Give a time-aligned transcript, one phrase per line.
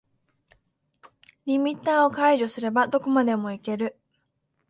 [1.45, 3.95] リミッターを解除すればどこまでもいける